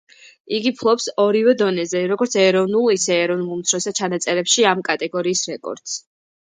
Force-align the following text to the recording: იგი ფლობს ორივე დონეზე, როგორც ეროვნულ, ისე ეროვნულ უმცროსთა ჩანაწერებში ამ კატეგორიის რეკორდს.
იგი 0.59 0.71
ფლობს 0.77 1.05
ორივე 1.23 1.53
დონეზე, 1.59 2.01
როგორც 2.13 2.39
ეროვნულ, 2.47 2.91
ისე 2.99 3.21
ეროვნულ 3.27 3.55
უმცროსთა 3.59 3.97
ჩანაწერებში 4.03 4.71
ამ 4.75 4.87
კატეგორიის 4.91 5.49
რეკორდს. 5.55 6.01